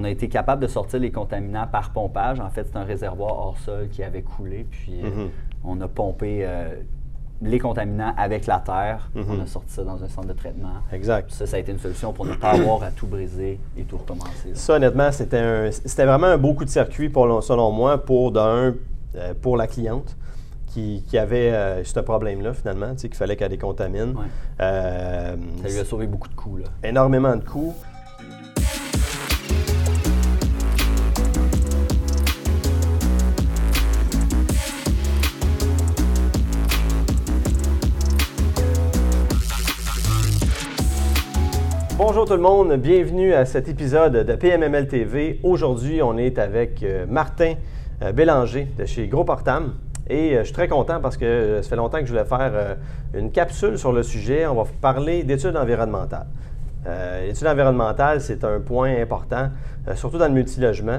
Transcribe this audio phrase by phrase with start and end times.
[0.00, 2.40] on a été capable de sortir les contaminants par pompage.
[2.40, 5.28] En fait, c'est un réservoir hors sol qui avait coulé, puis euh, Mhm.
[5.64, 6.74] on a pompé euh,
[7.42, 9.10] les contaminants avec la terre.
[9.14, 9.24] Mhm.
[9.28, 10.72] On a sorti ça dans un centre de traitement.
[10.92, 11.30] Exact.
[11.30, 13.98] Ça, ça a été une solution pour ne pas avoir à tout briser et tout
[13.98, 14.48] recommencer.
[14.48, 14.54] là.
[14.54, 18.32] Ça, honnêtement, c'était un- c'était vraiment un beau coup de circuit, pour, selon moi, pour,
[18.32, 18.74] d'un,
[19.16, 20.16] euh, pour la cliente
[20.68, 24.10] qui, qui avait euh, ce problème-là, finalement, tu sais, qu'il fallait qu'elle décontamine.
[24.10, 24.26] Ouais.
[24.60, 26.62] Euh, Ça lui a sauvé beaucoup de coups.
[26.62, 26.68] Là.
[26.88, 27.74] énormément de coûts.
[42.12, 45.38] Bonjour tout le monde, bienvenue à cet épisode de PMML TV.
[45.44, 47.54] Aujourd'hui, on est avec euh, Martin
[48.02, 49.74] euh, Bélanger de chez Gros Portam.
[50.08, 52.78] Et euh, je suis très content parce que ça fait longtemps que je voulais faire
[53.14, 54.44] une capsule sur le sujet.
[54.48, 56.26] On va parler d'études environnementales.
[57.24, 59.50] L'étude environnementale, c'est un point important,
[59.94, 60.98] surtout dans le multilogement.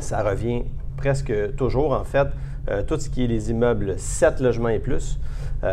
[0.00, 0.64] Ça revient
[0.96, 2.26] presque toujours, en fait,
[2.88, 5.20] tout ce qui est les immeubles 7 logements et plus.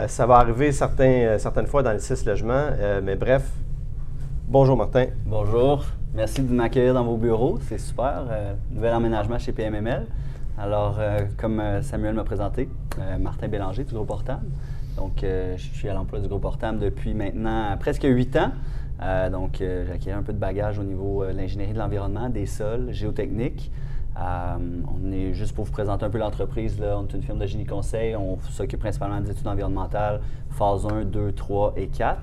[0.05, 2.67] Ça va arriver certaines fois dans les 6 logements,
[3.01, 3.41] mais bref.
[4.53, 5.07] Bonjour Martin.
[5.25, 8.27] Bonjour, merci de m'accueillir dans vos bureaux, c'est super.
[8.29, 10.05] euh, nouvel emménagement chez PMML.
[10.59, 12.69] Alors, euh, comme euh, Samuel m'a présenté,
[13.19, 14.45] Martin Bélanger du Groupe Portable.
[14.95, 18.51] Donc, je suis à l'emploi du Groupe Portable depuis maintenant presque huit ans.
[19.31, 19.53] Donc,
[19.99, 23.71] j'ai un peu de bagage au niveau de l'ingénierie de l'environnement, des sols, géotechnique.
[24.15, 26.79] On est juste pour vous présenter un peu l'entreprise.
[26.79, 28.15] On est une firme de génie conseil.
[28.15, 32.21] On s'occupe principalement des études environnementales, phase 1, 2, 3 et 4.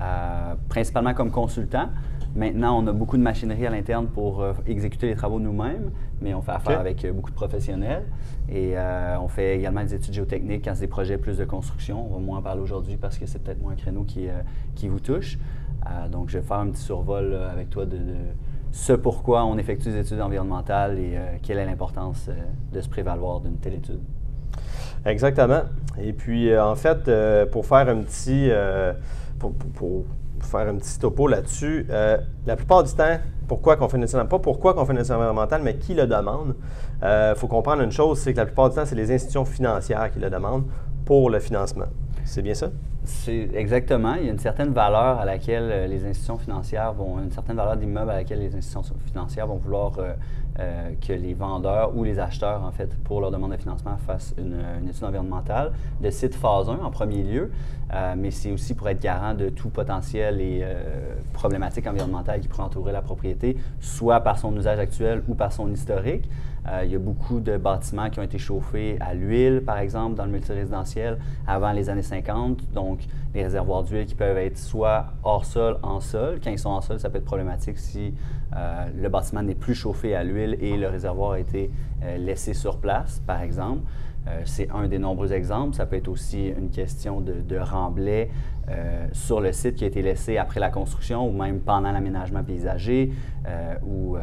[0.00, 1.88] Euh, principalement comme consultant.
[2.36, 6.34] Maintenant, on a beaucoup de machinerie à l'interne pour euh, exécuter les travaux nous-mêmes, mais
[6.34, 8.04] on fait affaire avec euh, beaucoup de professionnels.
[8.50, 12.06] Et euh, on fait également des études géotechniques quand c'est des projets plus de construction.
[12.10, 14.28] On va moins en parler aujourd'hui parce que c'est peut-être moins un créneau qui,
[14.74, 15.38] qui vous touche.
[16.10, 18.14] Donc, je vais faire un petit survol avec toi de, de
[18.72, 22.28] ce pourquoi on effectue des études environnementales et quelle est l'importance
[22.72, 24.00] de se prévaloir d'une telle étude.
[25.06, 25.62] Exactement.
[25.98, 27.08] Et puis, en fait,
[27.50, 28.50] pour faire un petit,
[29.38, 30.04] pour,
[30.40, 34.38] faire un petit topo là-dessus, euh, la plupart du temps, pourquoi qu'on fait une pas
[34.38, 36.54] pourquoi qu'on fait une environnementale, mais qui le demande.
[37.02, 40.10] Il faut comprendre une chose, c'est que la plupart du temps, c'est les institutions financières
[40.10, 40.66] qui le demandent
[41.04, 41.86] pour le financement.
[42.24, 42.70] C'est bien ça?
[43.04, 44.14] C'est exactement.
[44.14, 47.56] Il y a une certaine valeur à laquelle euh, les institutions financières vont, une certaine
[47.56, 50.12] valeur d'immeuble à laquelle les institutions financières vont vouloir euh,
[50.58, 54.34] euh, que les vendeurs ou les acheteurs, en fait, pour leur demande de financement, fassent
[54.38, 57.50] une, étude environnementale de site phase 1 en premier lieu,
[57.94, 62.48] Euh, mais c'est aussi pour être garant de tout potentiel et euh, problématiques environnementales qui
[62.48, 66.28] pourraient entourer la propriété, soit par son usage actuel ou par son historique.
[66.82, 70.24] Il y a beaucoup de bâtiments qui ont été chauffés à l'huile, par exemple, dans
[70.24, 72.72] le multirésidentiel avant les années 50.
[72.72, 73.06] Donc,
[73.36, 76.40] les réservoirs d'huile qui peuvent être soit hors sol, en sol.
[76.42, 78.14] Quand ils sont en sol, ça peut être problématique si
[78.54, 81.70] euh, le bâtiment n'est plus chauffé à l'huile et le réservoir a été
[82.02, 83.82] euh, laissé sur place, par exemple.
[84.28, 85.74] Euh, c'est un des nombreux exemples.
[85.74, 88.30] Ça peut être aussi une question de, de remblai
[89.12, 93.12] sur le site qui a été laissé après la construction ou même pendant l'aménagement paysager
[93.86, 94.16] ou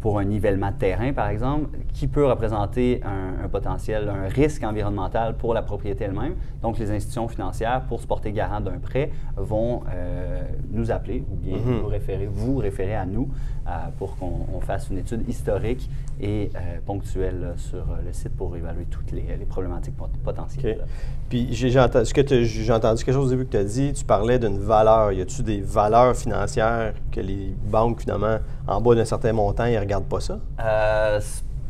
[0.00, 4.62] pour un nivellement de terrain, par exemple, qui peut représenter un, un potentiel, un risque
[4.64, 6.34] environnemental pour la propriété elle-même.
[6.62, 10.42] Donc, les institutions financières, pour se porter garant d'un prêt, vont euh,
[10.72, 11.80] nous appeler ou bien Mhm.
[11.82, 13.28] nous référer, vous référer à nous
[13.66, 15.88] euh, pour qu'on on fasse une étude historique
[16.20, 20.08] et euh, ponctuelle là, sur euh, le site pour évaluer toutes les, les problématiques pot-
[20.22, 20.84] potentielles.
[21.28, 23.64] Puis j'ai entendu, ce que t'as- j'ai entendu quelque chose au début que tu as
[23.64, 25.12] dit, tu parlais d'une valeur.
[25.12, 29.74] Y a-tu des valeurs financières que les banques, finalement, en bas d'un certain montant, ils
[29.74, 30.38] ne regardent pas ça?
[30.60, 31.20] Euh,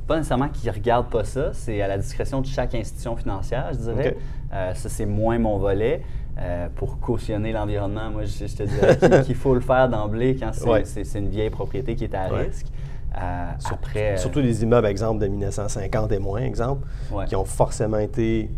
[0.06, 3.68] pas nécessairement qu'ils ne regardent pas ça, c'est à la discrétion de chaque institution financière,
[3.72, 4.16] je dirais.
[4.52, 6.02] Euh, ça, c'est moins mon volet.
[6.36, 10.50] Euh, pour cautionner l'environnement, moi, je, je te dirais qu'il- faut le faire d'emblée quand
[10.52, 10.82] c'est Ouais.
[11.14, 12.42] une vieille propriété qui est à Ouais.
[12.46, 12.66] risque.
[13.16, 17.26] Euh, Sur- après, Surtout des immeubles, exemple, de 1950 et moins, exemple, Ouais.
[17.26, 18.50] qui ont forcément été.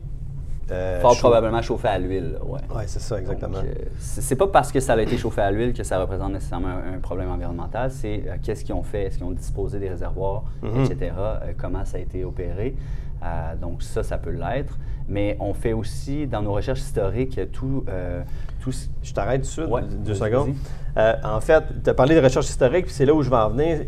[0.71, 2.39] Euh, fort probablement chauffé à l'huile.
[2.45, 2.61] Ouais.
[2.75, 3.59] Oui, c'est ça, exactement.
[3.59, 6.33] Euh, c'est c'est pas parce que ça a été chauffé à l'huile que ça représente
[6.33, 7.91] nécessairement un, un problème environnemental.
[7.91, 10.85] C'est euh, qu'est-ce qu'ils ont fait, est-ce qu'ils ont disposé des réservoirs, Mhm.
[10.85, 11.13] etc.
[11.19, 12.75] euh, comment ça a été opéré?
[13.23, 14.77] Euh, donc ça, ça peut l'être.
[15.09, 18.23] Mais on fait aussi dans nos recherches historiques tout, euh,
[18.61, 18.73] tout
[19.05, 20.55] Je t'arrête tout de suite, Ouais, deux secondes.
[20.97, 23.37] Euh, en fait, tu as parlé de recherche historique, puis c'est là où je vais
[23.37, 23.83] en venir.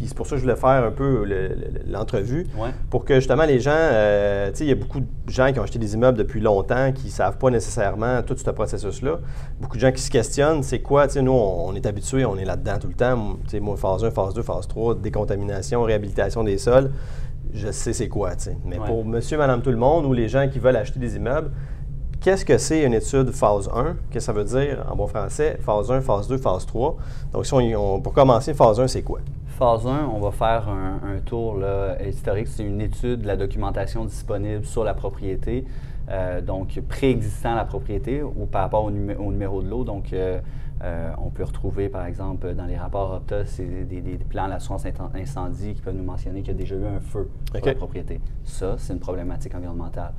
[0.00, 2.46] Puis c'est pour ça que je voulais faire un peu le- le- l'entrevue.
[2.56, 2.70] Ouais.
[2.88, 5.60] Pour que justement les gens, euh, tu sais, il y a beaucoup de gens qui
[5.60, 9.18] ont acheté des immeubles depuis longtemps, qui ne savent pas nécessairement tout ce processus-là.
[9.60, 12.24] Beaucoup de gens qui se questionnent, c'est quoi, tu sais, nous, on, on est habitués,
[12.24, 13.36] on est là-dedans tout le temps.
[13.44, 16.90] Tu sais, moi, phase 1, phase 2, phase 3, décontamination, réhabilitation des sols,
[17.52, 18.56] je sais c'est quoi, tu sais.
[18.64, 18.86] Mais Ouais.
[18.86, 21.50] pour monsieur, madame, tout le monde, ou les gens qui veulent acheter des immeubles,
[22.22, 23.96] Qu'est-ce que c'est une étude phase 1?
[24.10, 25.56] Qu'est-ce que ça veut dire en bon français?
[25.64, 26.98] Phase 1, phase 2, phase 3.
[27.32, 29.20] Donc, si on, on- pour commencer, phase 1, c'est quoi?
[29.60, 31.58] Phase 1, on va faire un, tour
[32.08, 32.48] historique.
[32.48, 35.66] C'est une étude de la documentation disponible sur la propriété,
[36.08, 39.84] euh, donc préexistant à la propriété ou par rapport au, numéro de l'eau.
[39.84, 40.40] Donc, euh,
[40.82, 44.84] euh, on peut retrouver, par exemple, dans les rapports Opta, c'est des, plans d'assurance
[45.14, 48.20] incendie qui peuvent nous mentionner qu'il y a déjà eu un feu sur la propriété.
[48.44, 50.12] Ça, c'est une problématique environnementale.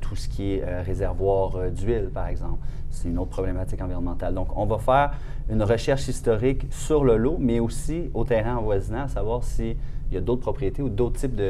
[0.00, 2.58] tout ce qui est réservoir d'huile, par exemple,
[2.90, 4.34] c'est une autre problématique environnementale.
[4.34, 5.12] Donc, on va faire
[5.50, 9.76] une recherche historique sur le lot, mais aussi au terrain avoisinant, à savoir s'il
[10.10, 11.40] y a d'autres propriétés ou d'autres types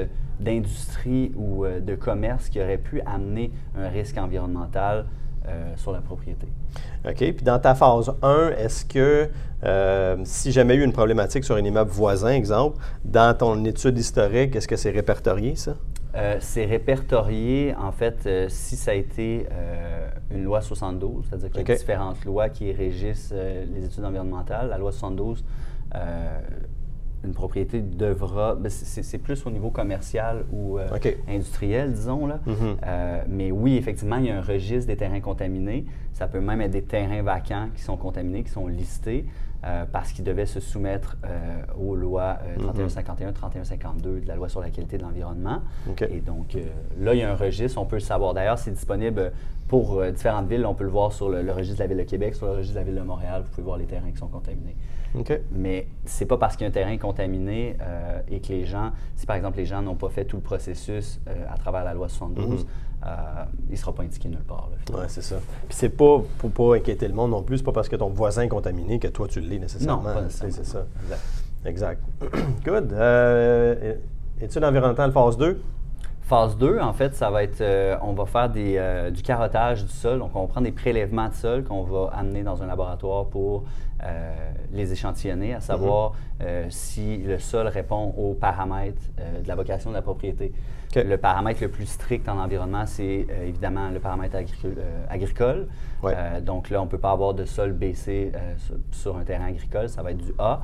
[0.40, 5.06] d'industries ou euh, de commerce qui auraient pu amener un risque environnemental
[5.46, 6.46] euh, sur la propriété.
[7.06, 7.16] OK?
[7.16, 9.28] Puis dans ta phase 1, est-ce que
[9.64, 14.56] euh, si jamais eu une problématique sur un immeuble voisin, exemple, dans ton étude historique,
[14.56, 15.74] est-ce que c'est répertorié, ça?
[16.16, 21.50] Euh, c'est répertorié, en fait, euh, si ça a été euh, une loi 72, c'est-à-dire
[21.50, 24.68] qu'il y a différentes lois qui régissent les études environnementales.
[24.68, 25.44] La loi 72,
[27.24, 30.78] une propriété devra, ben, c'est plus au niveau commercial ou
[31.28, 32.26] industriel, disons.
[32.26, 32.40] Là.
[32.46, 32.76] Mhm.
[33.28, 35.84] mais oui, effectivement, il y a un registre des terrains contaminés.
[36.12, 39.26] Ça peut même être des terrains vacants qui sont contaminés, qui sont listés.
[39.64, 44.60] Euh, parce qu'ils devaient se soumettre euh, aux lois 3151, 3152 de la loi sur
[44.60, 45.62] la qualité de l'environnement.
[46.10, 46.64] Et donc, euh,
[46.98, 48.34] là, il y a un registre, on peut le savoir.
[48.34, 49.32] D'ailleurs, c'est disponible
[49.68, 50.66] pour différentes villes.
[50.66, 52.74] On peut le voir sur le, registre de la Ville de Québec, sur le registre
[52.74, 53.42] de la Ville de Montréal.
[53.42, 54.76] Vous pouvez voir les terrains qui sont contaminés.
[55.50, 57.76] Mais c'est pas parce qu'il y a un terrain contaminé
[58.28, 61.20] et que les gens, si par exemple les gens n'ont pas fait tout le processus
[61.48, 62.66] à travers la loi 72,
[63.04, 64.70] euh, il ne sera pas indiqué nulle part.
[64.92, 65.36] Oui, c'est ça.
[65.68, 68.08] Puis c'est pas pour pas inquiéter le monde non plus, c'est pas parce que ton
[68.08, 70.02] voisin est contaminé que toi tu l'es nécessairement.
[70.02, 70.30] Non, pas.
[70.30, 70.86] C'est ça.
[71.66, 72.02] Exact.
[72.64, 72.92] Good.
[72.92, 73.94] Euh,
[74.40, 75.60] étude environnementale phase 2?
[76.26, 79.84] Phase 2, en fait, ça va être, euh, on va faire des, euh, du carottage
[79.84, 80.20] du sol.
[80.20, 83.64] Donc, on va prendre des prélèvements de sol qu'on va amener dans un laboratoire pour
[84.70, 86.70] les échantillonner, à savoir mhm.
[86.70, 89.00] si le sol répond aux paramètres
[89.42, 90.52] de la vocation de la propriété.
[90.96, 95.66] Le paramètre le plus strict en environnement, c'est euh, évidemment le paramètre euh, agricole.
[96.04, 98.30] Euh, donc là, on ne peut pas avoir de sol baissé
[98.92, 100.62] sur, un terrain agricole, ça va être du A.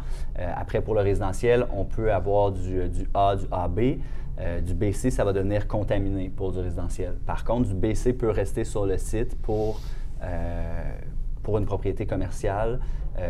[0.56, 2.82] après, pour le résidentiel, on peut avoir du,
[3.14, 3.98] A, du AB.
[4.62, 7.14] Du BC, ça va devenir contaminé pour du résidentiel.
[7.26, 9.80] Par contre, du BC peut rester sur le site pour,
[11.42, 12.80] pour une propriété commerciale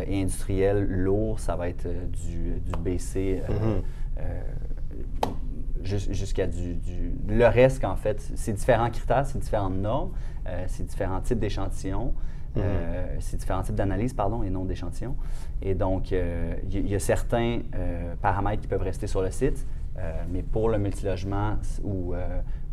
[0.07, 3.43] et industrielle lourd, ça va être du, BC
[5.83, 6.79] jusqu'à du,
[7.29, 10.11] Le reste, en fait, c'est différents critères, c'est différentes normes,
[10.47, 12.15] euh, c'est différents types d'échantillons,
[12.57, 13.21] euh, mhm.
[13.21, 15.17] c'est différents types d'analyses, pardon, et non d'échantillons.
[15.63, 17.61] Et donc, euh, il y, a certains
[18.21, 19.67] paramètres qui peuvent rester sur le site,
[20.31, 22.15] mais pour le multilogement ou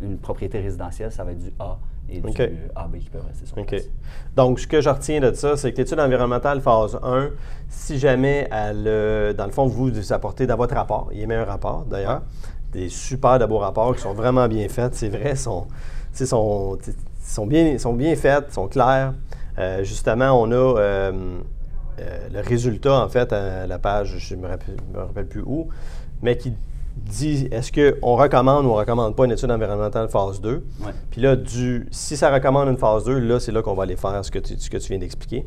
[0.01, 1.77] une propriété résidentielle, ça va être du A
[2.09, 2.41] et du
[2.75, 3.91] AB qui peuvent rester sur site.
[4.35, 7.31] Donc, ce que je retiens de ça, c'est que l'étude environnementale phase 1,
[7.67, 11.43] si jamais, elle, dans le fond, vous, vous apportez dans votre rapport, il émet un
[11.43, 12.21] rapport d'ailleurs,
[12.71, 14.93] des super de beaux rapports qui sont vraiment bien faits.
[14.95, 15.67] C'est vrai, sont,
[16.13, 16.77] sont,
[17.21, 19.13] sont, bien, sont bien faits, sont clairs.
[19.57, 21.39] Euh, justement, on a euh,
[21.99, 25.67] euh, le résultat, en fait, à la page, je ne me, rappelle plus où,
[26.21, 26.53] mais qui
[27.05, 30.63] dit est-ce qu'on recommande ou on ne recommande pas une étude environnementale phase 2.
[31.11, 33.95] Puis là, du, si ça recommande une phase 2, là, c'est là qu'on va aller
[33.95, 35.45] faire ce que tu, ce que tu viens d'expliquer.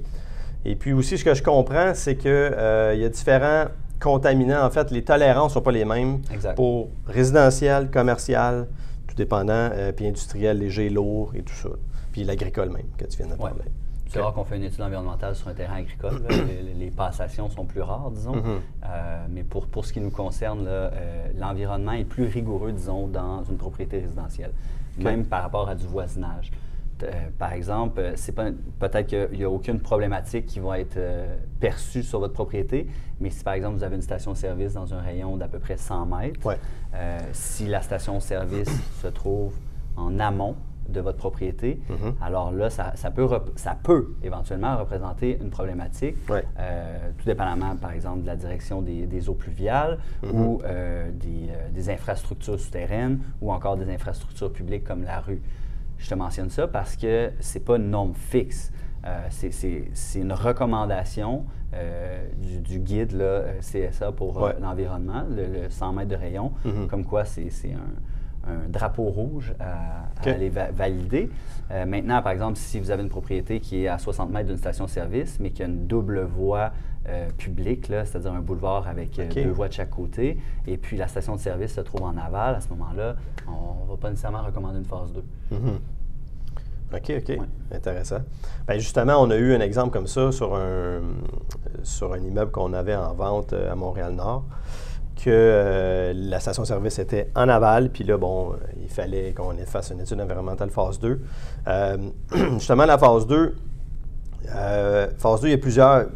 [0.64, 3.66] Et puis aussi, ce que je comprends, c'est qu'il y a différents
[4.00, 6.20] contaminants, en fait, les tolérances ne sont pas les mêmes
[6.56, 8.66] pour résidentiel, commercial,
[9.06, 11.68] tout dépendant, euh, puis industriel, léger, lourd et tout ça.
[12.12, 13.70] Puis l'agricole même, que tu viens de parler.
[14.10, 16.22] C'est rare qu'on fait une étude environnementale sur un terrain agricole.
[16.78, 18.34] les, passations sont plus rares, disons.
[18.34, 18.58] Mm-hmm.
[18.84, 20.90] Euh, mais pour, pour ce qui nous concerne, euh,
[21.38, 24.52] l'environnement est plus rigoureux, disons, dans une propriété résidentielle,
[24.98, 26.50] même par rapport à du voisinage.
[27.02, 30.98] Euh, par exemple, c'est peut-être qu'il n'y a aucune problématique qui va être
[31.60, 32.88] perçue sur votre propriété,
[33.20, 36.06] mais si par exemple vous avez une station-service dans un rayon d'à peu près 100
[36.06, 36.58] mètres,
[37.32, 38.68] si la station-service
[39.00, 39.54] se trouve
[39.96, 40.56] en amont
[40.90, 42.24] de votre propriété, mm-hmm.
[42.24, 48.26] alors là, ça, peut ça peut éventuellement représenter une problématique, tout dépendamment, par exemple, de
[48.26, 50.32] la direction des, eaux pluviales mm-hmm.
[50.32, 50.62] ou
[51.12, 55.42] des, des, infrastructures souterraines ou encore des infrastructures publiques comme la rue.
[56.00, 58.72] Je te mentionne ça parce que ce n'est pas une norme fixe.
[59.06, 61.44] Euh, c'est une recommandation
[61.74, 66.86] euh, du, guide là, euh, CSA pour l'environnement, le, 100 mètres de rayon, mm-hmm.
[66.86, 67.78] comme quoi c'est un,
[68.46, 71.30] un, drapeau rouge à, aller valider.
[71.86, 75.38] maintenant, par exemple, si vous avez une propriété qui est à 60 mètres d'une station-service,
[75.40, 76.72] mais qui a une double voie
[77.38, 81.40] publique, c'est-à-dire un boulevard avec deux voies de chaque côté, et puis la station de
[81.40, 83.16] service se trouve en aval, à ce moment-là,
[83.48, 85.22] on ne va pas nécessairement recommander une phase 2.
[86.92, 87.38] OK, OK.
[87.72, 88.18] Intéressant.
[88.66, 91.00] Bien, justement, on a eu un exemple comme ça sur un,
[91.82, 94.44] sur un immeuble qu'on avait en vente euh, à Montréal-Nord.
[95.24, 100.20] Que la station-service était en aval, puis là, bon, il fallait qu'on fasse une étude
[100.20, 101.20] environnementale phase 2.
[102.54, 103.56] justement, la phase 2,
[105.18, 106.06] phase 2, il y a plusieurs.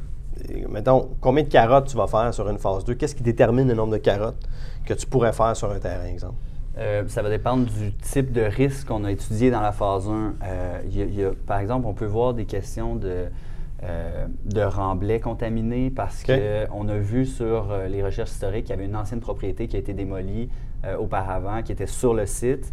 [0.68, 2.94] Mettons, combien de carottes tu vas faire sur une phase 2?
[2.94, 4.42] Qu'est-ce qui détermine le nombre de carottes
[4.84, 6.34] que tu pourrais faire sur un terrain, exemple?
[6.76, 10.34] Euh, ça va dépendre du type de risque qu'on a étudié dans la phase 1.
[10.42, 13.26] Euh, par exemple, on peut voir des questions de,
[13.84, 18.86] euh, de remblais contaminés parce qu'on a vu sur les recherches historiques qu'il y avait
[18.86, 20.48] une ancienne propriété qui a été démolie
[20.98, 22.72] auparavant, qui était sur le site.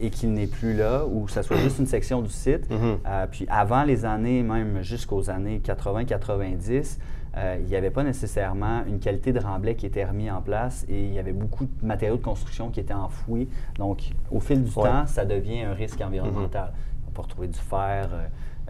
[0.00, 2.68] et qu'il n'est plus là, ou que ce soit juste une section du site.
[2.70, 3.26] Mm-hmm.
[3.30, 6.98] puis avant les années, même jusqu'aux années 80-90,
[7.36, 10.84] euh, il n'y avait pas nécessairement une qualité de remblai qui était remis en place
[10.88, 13.48] et il y avait beaucoup de matériaux de construction qui étaient enfouis.
[13.78, 16.68] Donc, au fil du temps, ça devient un risque environnemental.
[16.68, 17.08] Mm-hmm.
[17.08, 18.08] On peut retrouver du fer,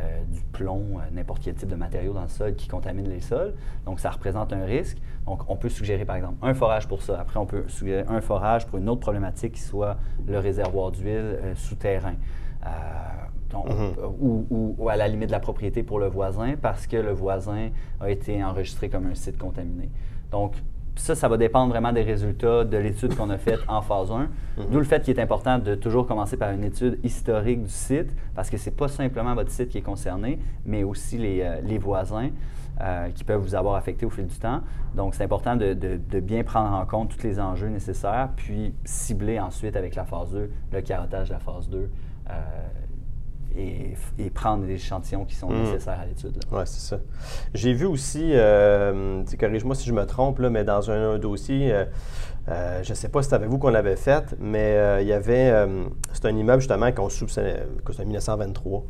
[0.01, 3.21] euh, euh, du plomb, n'importe quel type de matériau dans le sol qui contamine les
[3.21, 3.55] sols.
[3.87, 4.99] Donc, ça représente un risque.
[5.27, 7.21] Donc, on peut suggérer, par exemple, un forage pour ça.
[7.21, 11.39] Après, on peut suggérer un forage pour une autre problématique qui soit le réservoir d'huile
[11.55, 12.15] souterrain.
[13.53, 13.95] Mhm.
[14.21, 18.09] ou, à la limite de la propriété pour le voisin parce que le voisin a
[18.09, 19.89] été enregistré comme un site contaminé.
[20.31, 20.55] Donc,
[21.01, 24.19] ça, ça va dépendre vraiment des résultats de l'étude qu'on a faite en phase 1.
[24.19, 24.29] Mhm.
[24.71, 28.11] D'où le fait qu'il est important de toujours commencer par une étude historique du site,
[28.35, 31.79] parce que ce n'est pas simplement votre site qui est concerné, mais aussi les, euh,
[31.81, 32.31] voisins
[32.81, 34.61] euh, qui peuvent vous avoir affecté au fil du temps.
[34.95, 35.75] Donc, c'est important de,
[36.21, 40.51] bien prendre en compte tous les enjeux nécessaires, puis cibler ensuite avec la phase 2
[40.73, 41.89] le carottage de la phase 2
[43.57, 45.65] et, prendre les échantillons qui sont hmm.
[45.65, 46.39] nécessaires à l'étude.
[46.53, 47.01] Oui, c'est ça.
[47.53, 51.85] J'ai vu aussi, euh, corrige-moi si je me trompe, là, mais dans un, dossier, euh,
[52.49, 55.13] euh, je ne sais pas si c'était avec vous qu'on l'avait fait, mais il y
[55.13, 55.53] avait,
[56.13, 58.85] c'est un immeuble justement qu'on soupçonnait, c'était en 1923,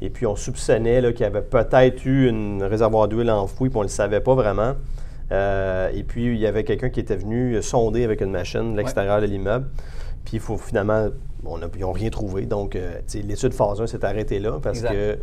[0.00, 3.80] et puis on soupçonnait qu'il y avait peut-être eu un réservoir d'huile enfoui, puis on
[3.80, 4.74] ne le savait pas vraiment.
[5.30, 9.26] et puis il y avait quelqu'un qui était venu sonder avec une machine l'extérieur de
[9.26, 9.68] l'immeuble.
[10.24, 11.08] Puis il faut finalement
[11.46, 12.46] on ils n'ont rien trouvé.
[12.46, 15.18] Donc, euh, l'étude phase 1 s'est arrêtée là parce que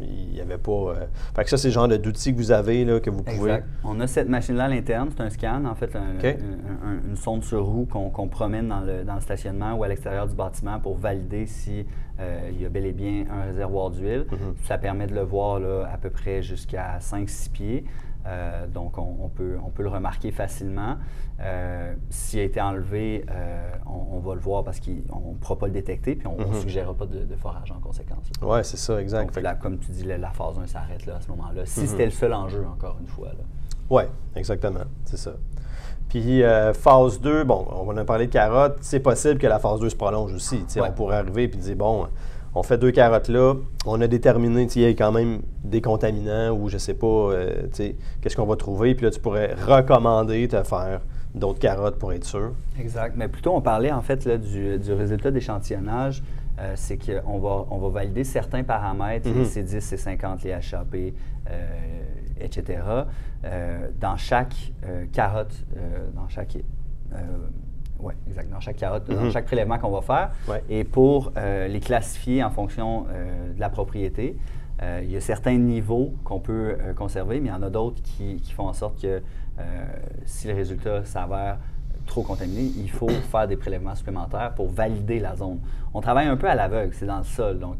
[0.00, 0.70] il n'y avait pas.
[0.70, 0.94] Euh,
[1.34, 3.50] fait que ça, c'est le genre d'outil que vous avez, là, que vous pouvez.
[3.52, 3.66] Exact.
[3.84, 7.86] On a cette machine-là à l'interne, c'est un scan, en fait, une sonde sur roue
[7.86, 11.84] qu'on promène dans le, stationnement ou à l'extérieur du bâtiment pour valider si
[12.20, 14.26] euh, il y a bel et bien un réservoir d'huile.
[14.30, 14.66] Mm-hmm.
[14.66, 17.84] Ça permet de le voir là, à peu près jusqu'à 5-6 pieds.
[18.26, 20.96] Euh, donc, on, peut, on peut le remarquer facilement.
[21.40, 25.66] Euh, s'il a été enlevé, euh, on, va le voir parce qu'on ne pourra pas
[25.66, 26.60] le détecter, puis on ne mhm.
[26.60, 28.30] suggérera pas de, forage en conséquence.
[28.42, 29.38] Oui, c'est ça, exact.
[29.38, 31.66] Donc, comme tu dis, la, phase 1 s'arrête là, à ce moment-là.
[31.66, 31.86] Si mhm.
[31.86, 33.28] c'était le seul enjeu, encore une fois.
[33.90, 34.02] Oui,
[34.34, 35.32] exactement, c'est ça.
[36.08, 36.42] Puis
[36.74, 38.78] phase 2, bon, on va en parler de carottes.
[38.80, 40.64] C'est possible que la phase 2 se prolonge aussi.
[40.80, 42.08] On pourrait arriver et dire, bon,
[42.56, 46.52] on fait deux carottes là, on a déterminé qu'il y a quand même des contaminants
[46.52, 47.66] ou je sais pas, euh,
[48.22, 51.02] qu'est-ce qu'on va trouver, puis là, tu pourrais recommander de faire
[51.34, 52.52] d'autres carottes pour être sûr.
[52.80, 53.14] Exact.
[53.14, 56.22] Mais plutôt, on parlait en fait du, résultat d'échantillonnage.
[56.58, 60.94] Euh, c'est qu'on va, on va valider certains paramètres, les C10, C50, les HAP,
[61.50, 61.66] euh,
[62.40, 62.78] etc.
[64.00, 64.72] dans chaque
[65.12, 65.54] carotte,
[66.14, 66.56] dans chaque
[68.00, 68.50] oui, exact.
[68.50, 69.30] Dans chaque carotte, dans mhm.
[69.30, 70.30] chaque prélèvement qu'on va faire.
[70.68, 74.36] Et pour euh, les classifier en fonction euh, de la propriété,
[74.82, 78.02] euh, il y a certains niveaux qu'on peut conserver, mais il y en a d'autres
[78.02, 79.22] qui, font en sorte que
[80.26, 81.58] si le résultat s'avère
[82.04, 85.60] trop contaminé, il faut faire des prélèvements supplémentaires pour valider la zone.
[85.94, 87.58] On travaille un peu à l'aveugle, c'est dans le sol.
[87.58, 87.76] Donc,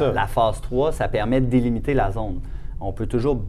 [0.00, 2.40] la phase 3, ça permet de délimiter la zone.
[2.80, 3.40] On peut toujours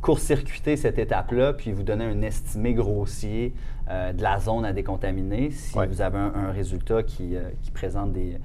[0.00, 3.54] court-circuiter cette étape-là, puis vous donner un estimé grossier
[3.88, 8.38] euh, de la zone à décontaminer si vous avez un, résultat qui, euh, présente des,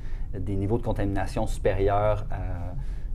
[0.56, 2.26] niveaux de contamination supérieurs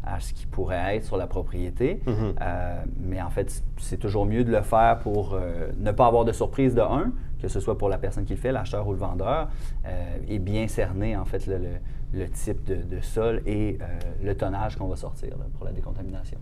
[0.05, 2.01] à, ce qui pourrait être sur la propriété.
[2.07, 2.35] Mm-hmm.
[2.41, 5.39] Euh, mais en fait, c'est toujours mieux de le faire pour
[5.79, 8.41] ne pas avoir de surprise de un, que ce soit pour la personne qui le
[8.41, 9.49] fait, l'acheteur ou le vendeur,
[10.29, 13.79] et bien cerner en fait le, type de, sol et
[14.23, 16.39] le tonnage qu'on va sortir pour la décontamination.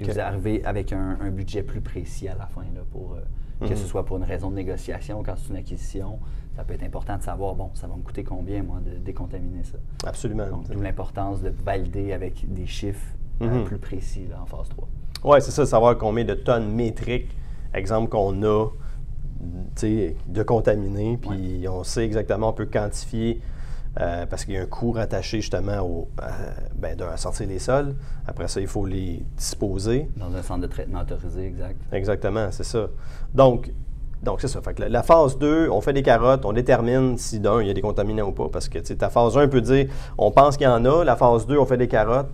[0.00, 3.16] Vous arrivez avec un, budget plus précis à la fin pour
[3.60, 3.88] que ce mhm.
[3.88, 6.18] soit pour une raison de négociation ou quand c'est une acquisition,
[6.56, 9.64] ça peut être important de savoir, bon, ça va me coûter combien, moi, de décontaminer
[9.64, 9.78] ça.
[10.06, 10.46] Absolument.
[10.48, 13.06] Donc, l'importance de valider avec des chiffres
[13.40, 13.64] euh, mhm.
[13.64, 14.88] plus précis en phase 3.
[15.24, 17.30] Oui, c'est ça, savoir combien de tonnes métriques,
[17.72, 18.68] exemple, qu'on a
[19.82, 23.40] de contaminés, puis on sait exactement, on peut quantifier
[24.00, 26.26] euh, parce qu'il y a un coût rattaché justement au, euh,
[26.74, 27.94] ben, à sortir les sols.
[28.26, 30.08] Après ça, il faut les disposer.
[30.16, 31.76] Dans un centre de traitement autorisé, exact.
[31.92, 32.86] Exactement, c'est ça.
[33.34, 33.70] Donc,
[34.22, 34.62] donc c'est ça.
[34.62, 37.70] Fait que la, phase 2, on fait des carottes, on détermine si d'un, il y
[37.70, 38.48] a des contaminants ou pas.
[38.50, 41.04] Parce que ta phase 1 peut dire, on pense qu'il y en a.
[41.04, 42.30] La phase 2, on fait des carottes.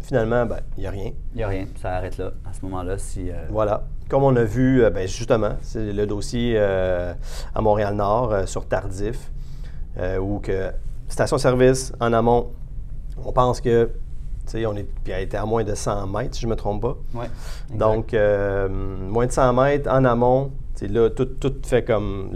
[0.00, 1.10] Finalement, ben, il n'y a rien.
[1.34, 1.66] Il n'y a rien.
[1.80, 2.96] Ça arrête là, à ce moment-là.
[2.96, 3.84] Si, euh, Voilà.
[4.08, 9.30] comme on a vu, ben, justement, c'est le dossier à Montréal-Nord sur Tardif,
[10.20, 10.72] où que
[11.12, 12.50] station-service en amont,
[13.24, 13.90] on pense que
[14.54, 16.82] on est, puis elle était à moins de 100 mètres, si je ne me trompe
[16.82, 16.96] pas.
[17.14, 17.30] Ouais,
[17.74, 20.50] Donc, moins de 100 mètres en amont,
[20.80, 22.30] là, tout, tout fait comme.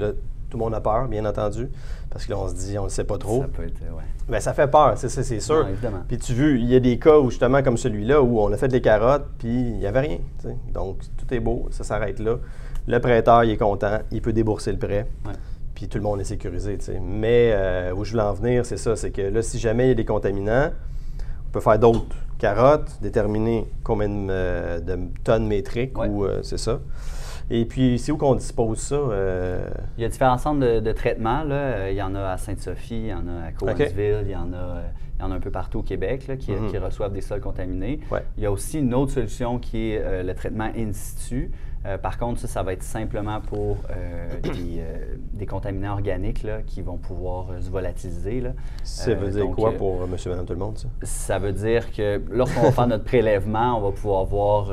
[0.50, 1.68] tout le monde a peur, bien entendu,
[2.10, 3.42] parce que là, on se dit, on ne sait pas trop.
[3.42, 4.04] Ça peut être, ouais.
[4.28, 5.66] Bien, ça fait peur, c'est, c'est sûr.
[6.08, 8.56] Puis tu veux, il y a des cas où, justement, comme celui-là, où on a
[8.56, 10.18] fait des carottes, puis il n'y avait rien.
[10.72, 12.36] Donc, tout est beau, ça s'arrête là.
[12.88, 15.08] Le prêteur, il est content, il peut débourser le prêt.
[15.76, 16.78] Puis tout le monde est sécurisé.
[17.02, 19.88] Mais euh, où je voulais en venir, c'est ça, c'est que là, si jamais il
[19.88, 20.70] y a des contaminants,
[21.48, 26.80] on peut faire d'autres carottes, déterminer combien de, euh, tonnes métriques, ou euh, c'est ça.
[27.50, 28.96] Et puis, c'est où qu'on dispose ça?
[29.98, 31.44] Il y a différents centres de, traitement.
[31.44, 31.90] Là.
[31.90, 34.54] Il y en a à Sainte-Sophie, il y en a à Cowansville, il, y en
[34.54, 34.80] a,
[35.18, 36.70] il y en a un peu partout au Québec là, qui, mhm.
[36.70, 38.00] qui, reçoivent des sols contaminés.
[38.36, 41.50] Il y a aussi une autre solution qui est le traitement in situ.
[41.86, 46.62] Euh, par contre, ça, ça va être simplement pour euh, euh, des, contaminants organiques là,
[46.66, 48.40] qui vont pouvoir se volatiliser.
[48.40, 48.50] Là.
[48.82, 50.88] Ça veut dire quoi pour monsieur, madame, tout le monde, ça?
[51.02, 54.72] Ça veut dire que lorsqu'on va faire notre prélèvement, on va pouvoir voir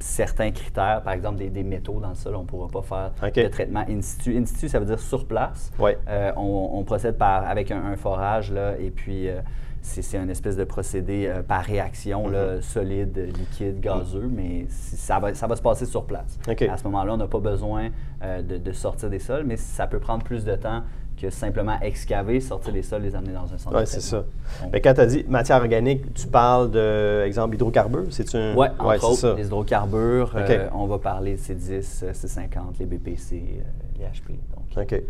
[0.00, 3.48] certains critères, par exemple des, métaux dans le sol, on ne pourra pas faire de
[3.48, 4.36] traitement in situ.
[4.36, 5.70] In situ, ça veut dire sur place.
[6.36, 9.28] On, procède par, avec un, un forage là, et puis
[9.82, 12.62] c'est un espèce de procédé euh, par réaction, là, mhm.
[12.62, 16.38] solide, liquide, gazeux, mais ça va, ça va se passer sur place.
[16.46, 17.88] À ce moment-là, on n'a pas besoin
[18.22, 20.82] euh, de, sortir des sols, mais ça peut prendre plus de temps
[21.20, 24.24] que simplement excaver, sortir des sols, les amener dans un centre Oui, c'est ça.
[24.72, 28.06] mais quand tu as dit matière organique, tu parles de, exemple, hydrocarbures?
[28.10, 28.54] C'est un...
[28.56, 30.32] Oui, entre ouais, autres, les hydrocarbures.
[30.36, 33.42] Euh, on va parler de C10, C50, les BPC,
[33.98, 34.38] les HP.
[34.56, 35.04] Donc.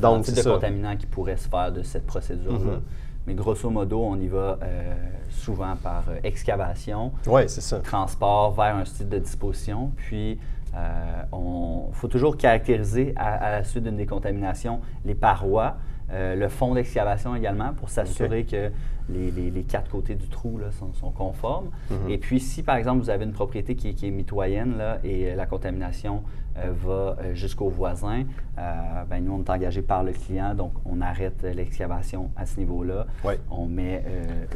[0.00, 2.76] Donc, types de contaminants qui pourraient se faire de cette procédure-là.
[2.76, 2.82] Mhm.
[3.26, 4.94] Mais grosso modo, on y va euh,
[5.30, 7.78] souvent par euh, excavation, ouais, ça.
[7.78, 9.92] transport vers un site de disposition.
[9.96, 15.76] Puis, il euh, faut toujours caractériser à, la suite d'une décontamination les parois,
[16.12, 18.70] le fond d'excavation également pour s'assurer que
[19.08, 21.70] les, quatre côtés du trou là, sont, conformes.
[21.90, 22.10] Mhm.
[22.10, 25.46] Et puis, si par exemple vous avez une propriété qui, est mitoyenne là, et la
[25.46, 26.22] contamination
[26.58, 28.24] euh, va euh, jusqu'au voisin,
[28.58, 32.58] euh, ben, nous, on est engagé par le client, donc on arrête l'excavation à ce
[32.60, 33.06] niveau-là.
[33.50, 34.04] On met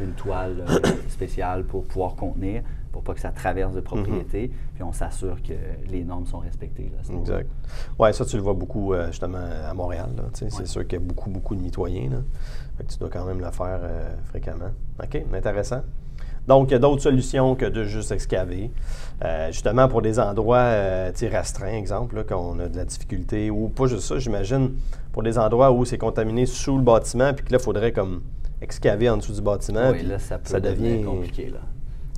[0.01, 0.65] une toile
[1.09, 2.63] spéciale pour pouvoir contenir,
[2.97, 4.55] pour pas que ça traverse de propriété, mhm.
[4.75, 5.53] puis on s'assure que
[5.91, 6.91] les normes sont respectées.
[6.91, 7.51] Là, exact.
[7.99, 10.09] Oui, ça, tu le vois beaucoup justement à Montréal.
[10.33, 12.09] C'est sûr qu'il y a beaucoup, beaucoup de mitoyens.
[12.11, 12.19] Là.
[12.89, 13.81] tu dois quand même le faire
[14.31, 14.71] fréquemment.
[15.03, 15.83] OK, intéressant.
[16.47, 18.71] Donc, il y a d'autres solutions que de juste excaver.
[19.25, 23.69] Euh, justement, pour des endroits euh, restreints, exemple, quand on a de la difficulté, ou
[23.69, 24.75] pas juste ça, j'imagine,
[25.13, 28.23] pour des endroits où c'est contaminé sous le bâtiment, puis que là, il faudrait comme
[28.61, 29.91] excaver en dessous du bâtiment.
[29.91, 31.51] Oui, là, ça peut devient compliqué.
[31.51, 31.59] Là.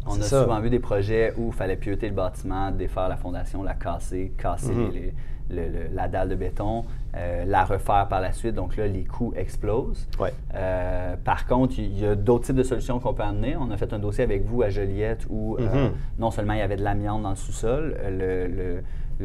[0.09, 3.63] On a souvent vu des projets où il fallait pieuter le bâtiment, défaire la fondation,
[3.63, 4.91] la casser, casser mhm.
[4.93, 5.15] les,
[5.51, 6.85] la dalle de béton,
[7.17, 8.55] euh, la refaire par la suite.
[8.55, 10.07] Donc là, les coûts explosent.
[10.55, 13.57] Euh, par contre, il y a d'autres types de solutions qu'on peut amener.
[13.57, 15.93] On a fait un dossier avec vous à Joliette où euh, mhm.
[16.19, 18.83] non seulement il y avait de l'amiante dans le sous-sol, le, le,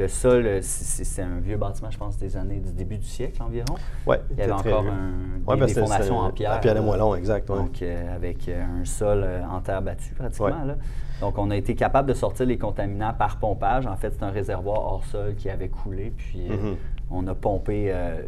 [0.08, 3.76] sol, c'est un vieux bâtiment, je pense, des années du début du siècle environ.
[4.08, 6.54] Oui, il y avait encore un, des, fondations en pierre.
[6.54, 7.48] En pierre de moellon, exact.
[7.48, 10.66] Donc, avec un sol en terre battue pratiquement.
[10.66, 10.76] Là.
[11.24, 13.88] Donc, on a été capable de sortir les contaminants par pompage.
[13.88, 16.76] En fait, c'est un réservoir hors sol qui avait coulé, puis euh, mhm.
[17.12, 18.24] on a pompé euh,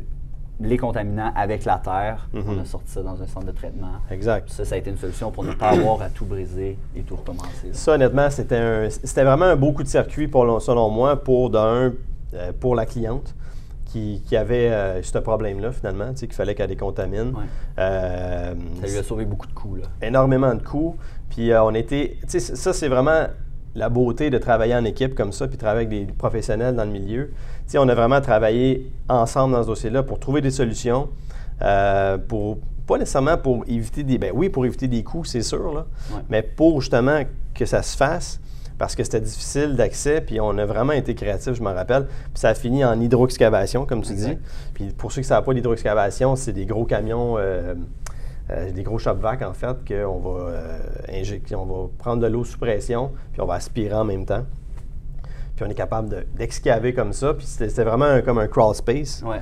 [0.60, 2.28] les contaminants avec la terre.
[2.34, 2.44] Mhm.
[2.48, 3.94] On a sorti ça dans un centre de traitement.
[4.10, 4.50] Exact.
[4.50, 7.16] Ça, ça a été une solution pour ne pas avoir à tout briser et tout
[7.16, 7.70] recommencer.
[7.74, 11.94] Ça, honnêtement, c'était, vraiment un beau coup de circuit, pour, selon moi, pour d'un,
[12.34, 13.36] euh, pour la cliente.
[13.96, 17.32] Qui, avait ce problème-là, finalement, qu'il fallait qu'elle décontamine.
[17.78, 19.78] ça lui a sauvé beaucoup de coûts.
[19.78, 19.86] Là.
[20.02, 20.98] Énormément de coûts.
[21.30, 22.18] Puis euh, on était.
[22.22, 23.28] Tu sais, ça, c'est vraiment
[23.76, 26.92] la beauté de travailler en équipe comme ça, puis travailler avec des professionnels dans le
[26.92, 27.32] milieu.
[27.76, 31.10] On a vraiment travaillé ensemble dans ce dossier-là pour trouver des solutions,
[31.62, 34.18] euh, pour pas nécessairement pour éviter des.
[34.18, 35.86] Ben oui, pour éviter des coûts, c'est sûr, là,
[36.30, 38.40] mais pour justement que ça se fasse
[38.78, 42.08] parce que c'était difficile d'accès, puis on a vraiment été créatifs, je m'en rappelle.
[42.08, 44.38] Puis ça a fini en hydroexcavation, comme tu dis.
[44.74, 47.74] Puis pour ceux qui ne savent pas, l'hydroexcavation, c'est des gros camions euh,
[48.52, 50.80] euh, des gros shop vac en fait qu'on va euh,
[51.10, 54.46] injecter, on va prendre de l'eau sous pression, puis on va aspirer en même temps.
[55.56, 57.34] Puis on est capable d'excaver comme ça.
[57.34, 59.24] Puis c'était vraiment comme un crawl space.
[59.26, 59.40] Ouais.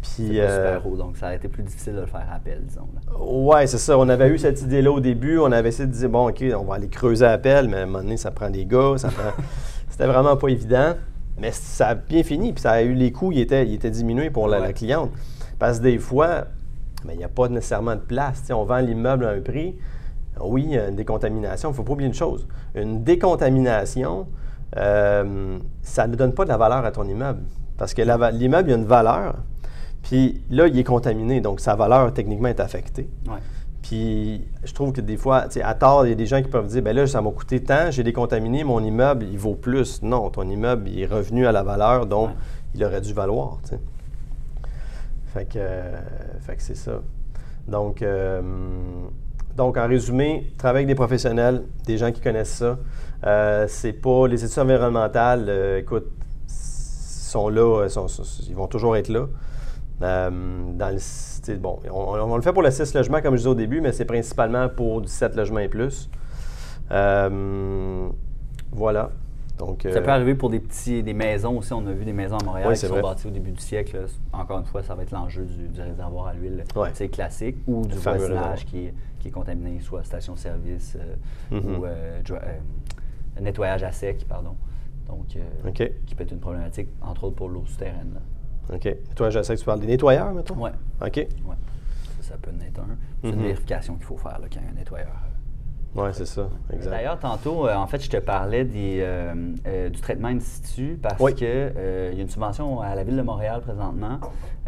[0.00, 2.38] Puis, c'est euh, super haut, donc ça a été plus difficile de le faire à
[2.38, 2.88] pelle, disons.
[3.18, 3.98] Oui, c'est ça.
[3.98, 5.38] On avait eu cette idée-là au début.
[5.38, 7.82] On avait essayé de dire, bon, OK, on va aller creuser à pelle, mais à
[7.82, 8.94] un moment donné, ça prend des gars.
[8.96, 9.10] Ça
[9.90, 10.94] C'était vraiment pas évident.
[11.38, 12.52] Mais ça a bien fini.
[12.52, 15.10] Puis ça a eu les coûts, ils étaient, étaient diminués pour la, cliente.
[15.58, 16.46] Parce que des fois,
[17.04, 18.42] mais il n'y a pas nécessairement de place.
[18.50, 19.76] on vend l'immeuble à un prix.
[20.40, 21.68] Oui, il y a une décontamination.
[21.70, 22.46] Il ne faut pas oublier une chose.
[22.74, 24.26] Une décontamination,
[24.76, 27.42] euh, ça ne donne pas de la valeur à ton immeuble.
[27.76, 29.36] Parce que l'immeuble, il a une valeur,
[30.02, 33.08] puis là, il est contaminé, donc sa valeur techniquement est affectée.
[33.26, 33.38] Ouais.
[33.82, 36.66] Puis je trouve que des fois, à tort, il y a des gens qui peuvent
[36.66, 40.02] dire, ben là, ça m'a coûté tant, j'ai décontaminé, mon immeuble, il vaut plus.
[40.02, 42.32] Non, ton immeuble, il est revenu à la valeur dont Ouais.
[42.74, 43.58] il aurait dû valoir.
[45.32, 45.58] Fait que,
[46.58, 47.00] c'est ça.
[47.68, 48.42] Donc, euh,
[49.56, 52.78] donc, en résumé, travailler avec des professionnels, des gens qui connaissent ça.
[53.24, 56.08] Euh, c'est pas les études environnementales, euh, écoute,
[56.46, 57.86] sont là,
[58.48, 59.26] ils vont toujours être là.
[60.00, 60.96] Dans
[61.60, 64.04] bon, on, le fait pour le 6 logements, comme je disais au début, mais c'est
[64.04, 66.10] principalement pour du 7 logements et plus.
[68.72, 69.10] Voilà.
[69.60, 71.72] Donc, Ça euh, peut arriver pour des petits, des maisons aussi.
[71.74, 73.02] On a vu des maisons à Montréal Oui, qui sont vrai.
[73.02, 74.06] bâties au début du siècle.
[74.32, 77.08] Encore une fois, ça va être l'enjeu du, du réservoir à l'huile Ouais.
[77.08, 81.76] classique ou du voisinage qui est, qui est contaminé, soit station-service euh, Mhm.
[81.78, 84.56] ou euh, euh, nettoyage à sec, pardon.
[85.06, 85.70] Donc, euh,
[86.06, 88.14] qui peut être une problématique, entre autres pour l'eau souterraine.
[88.14, 88.76] là.
[88.76, 88.84] OK.
[88.84, 90.54] Je sais que tu parles des nettoyeurs, mettons?
[90.56, 90.70] Ouais,
[91.04, 91.16] OK.
[91.16, 91.26] ouais.
[92.20, 92.96] Ça, ça peut en être un.
[93.22, 95.08] C'est une vérification qu'il faut faire là, quand il y a un nettoyeur.
[95.96, 96.48] Oui, c'est ça.
[96.88, 99.34] D'ailleurs, tantôt, euh, en fait, je te parlais des, euh,
[99.66, 101.34] euh, du traitement in situ parce Oui.
[101.34, 104.20] que euh, il y a une subvention à la Ville de Montréal présentement,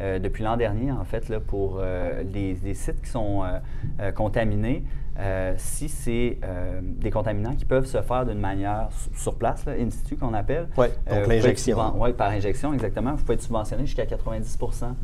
[0.02, 3.58] euh, depuis l'an dernier, en fait, là, pour euh, les, les sites qui sont euh,
[4.00, 4.82] euh, contaminés.
[5.18, 9.74] euh, si c'est euh, des contaminants qui peuvent se faire d'une manière sur- place, là,
[9.78, 10.68] in situ qu'on appelle.
[11.10, 11.76] Euh, donc l'injection.
[12.00, 13.10] Oui, par injection, exactement.
[13.14, 14.58] Vous pouvez être subventionné jusqu'à 90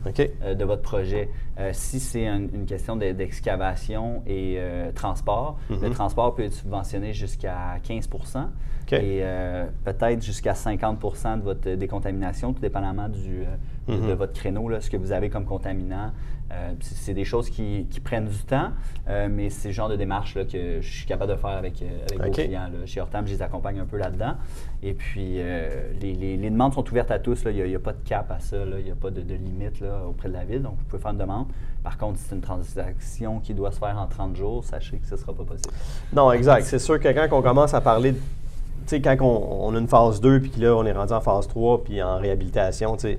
[0.07, 0.31] OK.
[0.43, 1.29] euh, de votre projet.
[1.61, 5.91] Euh, si c'est un- une question de- d'excavation et euh, transport, le Mhm.
[5.91, 8.93] transport peut être subventionné jusqu'à 15 OK.
[8.95, 13.43] et euh, peut-être jusqu'à 50% de votre décontamination, tout dépendamment du,
[13.89, 14.13] de- de Mhm.
[14.15, 16.13] votre créneau, là, ce que vous avez comme contaminant.
[16.51, 18.71] Euh, c'est des choses qui, qui prennent du temps,
[19.07, 21.83] euh, mais c'est le genre de démarche là, que je suis capable de faire avec,
[21.83, 22.63] euh, avec vos clients.
[22.73, 22.87] là.
[22.87, 24.33] Chez Hortam, je les accompagne un peu là-dedans.
[24.83, 25.69] Et puis, euh,
[26.01, 27.45] les, les- les demandes sont ouvertes à tous.
[27.45, 27.51] là.
[27.51, 28.57] Il n'y a, pas de cap à ça.
[28.65, 28.79] là.
[28.79, 30.63] Il n'y a pas de, de limite auprès de la ville.
[30.63, 31.49] Donc, vous pouvez faire une demande.
[31.85, 35.07] Par contre, si c'est une transaction qui doit se faire en 30 jours, sachez que
[35.07, 35.75] ce ne sera pas possible.
[36.15, 36.63] Non, exact.
[36.65, 38.23] C'est sûr que quand on commence à parler, de- tu
[38.87, 41.47] sais, quand on, on a une phase 2, puis là, on est rendu en phase
[41.47, 43.19] 3, puis en réhabilitation, tu sais,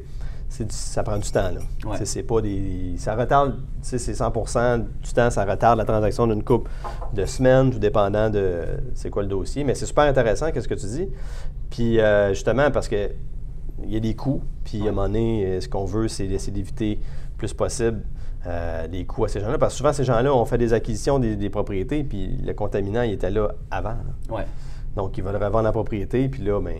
[0.57, 1.51] du- ça prend du temps.
[1.51, 1.59] Là.
[1.89, 1.97] Ouais.
[2.05, 2.95] C'est pas des.
[2.97, 6.67] Ça retarde, c'est 100% du temps, ça retarde la transaction d'une coupe
[7.13, 8.63] de semaines, tout dépendant de
[8.95, 9.63] c'est quoi le dossier.
[9.63, 11.07] Mais c'est super intéressant, qu'est-ce que tu dis.
[11.69, 13.09] Puis euh, justement, parce que
[13.83, 16.51] il y a des coûts, puis à un moment donné, ce qu'on veut, c'est d'essayer
[16.51, 16.95] d'éviter
[17.31, 18.01] le plus possible
[18.45, 19.57] euh, des coûts à ces gens-là.
[19.57, 23.03] Parce que souvent, ces gens-là ont fait des acquisitions des, des propriétés, puis le contaminant,
[23.03, 23.89] il était là avant.
[23.89, 24.35] là.
[24.35, 24.45] Ouais.
[24.97, 26.75] Donc, ils veulent revendre la propriété, puis là, ben,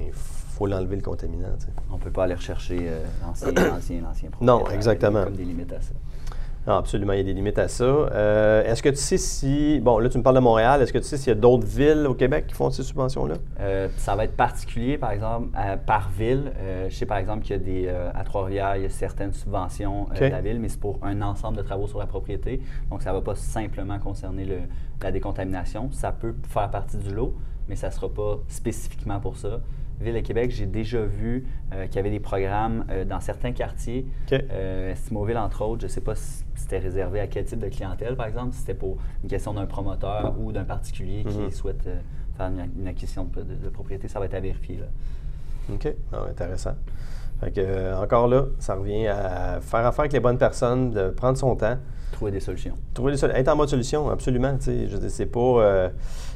[0.60, 1.48] faut l'enlever le contaminant.
[1.90, 5.12] On ne peut pas aller rechercher euh, l'ancien, l'ancien, l'ancien Non, exactement.
[5.12, 5.94] Il y a comme des limites à ça.
[6.68, 7.86] Non, absolument, il y a des limites à ça.
[7.86, 9.80] Euh, est-ce que tu sais si.
[9.80, 10.82] Bon, là, tu me parles de Montréal.
[10.82, 13.36] Est-ce que tu sais s'il y a d'autres villes au Québec qui font ces subventions-là?
[13.62, 16.52] Euh, ça va être particulier, par exemple, à- par ville.
[16.58, 17.88] Euh, je sais, par exemple, qu'il y a des.
[18.14, 21.58] à Trois-Rivières, il y a certaines subventions de la ville, mais c'est pour un ensemble
[21.58, 22.62] de travaux sur la propriété.
[22.92, 24.60] Donc, ça ne va pas simplement concerner le-
[25.02, 25.90] la décontamination.
[25.94, 27.34] Ça peut faire partie du lot,
[27.70, 29.62] mais ça ne sera pas spécifiquement pour ça.
[30.02, 33.52] Ville de Québec, j'ai déjà vu euh, qu'il y avait des programmes euh, dans certains
[33.52, 34.06] quartiers.
[34.32, 34.40] OK.
[34.52, 37.68] Euh, Estimoville, entre autres, je ne sais pas si c'était réservé à quel type de
[37.68, 41.50] clientèle, par exemple, si c'était pour une question d'un promoteur ou d'un particulier Mhm.
[41.50, 42.00] qui souhaite euh,
[42.38, 44.78] faire une, une acquisition de, de- de propriété, ça va être à vérifier.
[44.78, 44.86] Là.
[45.74, 45.94] OK.
[46.14, 46.76] Ah, intéressant.
[47.42, 51.38] Fait que, encore là, ça revient à faire affaire avec les bonnes personnes, de prendre
[51.38, 51.78] son temps.
[52.20, 52.74] Trouver des solutions.
[52.94, 54.54] Trouver des sol- être en mode solution, absolument.
[54.60, 55.88] Je veux c'est pas, euh,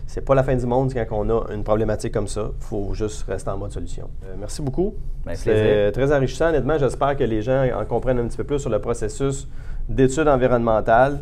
[0.08, 2.52] c'est pas la fin du monde quand on a une problématique comme ça.
[2.58, 4.10] Il faut juste rester en mode solution.
[4.24, 4.96] Euh, merci beaucoup.
[5.26, 6.48] Ben, c'est très enrichissant.
[6.48, 9.46] Honnêtement, j'espère que les gens en comprennent un petit peu plus sur le processus
[9.90, 11.20] d'études environnementales.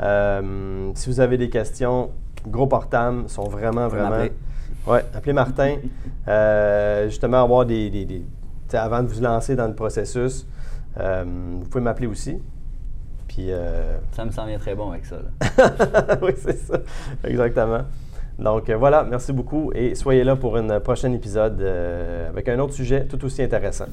[0.00, 2.10] Euh, si vous avez des questions,
[2.46, 4.26] gros portables sont vraiment, vraiment.
[4.86, 5.78] Oui, appelez Martin.
[7.08, 8.22] Justement, avoir des.
[8.74, 10.46] avant de vous lancer dans le processus,
[10.96, 12.40] vous pouvez m'appeler aussi.
[13.34, 13.50] Puis.
[13.50, 15.16] euh, Ça me semble bien très bon avec ça.
[15.16, 16.18] là.
[16.22, 16.78] oui, c'est ça.
[17.24, 17.80] Exactement.
[18.38, 22.58] Donc euh, voilà, merci beaucoup et soyez là pour un prochain épisode euh, avec un
[22.58, 23.86] autre sujet tout aussi intéressant.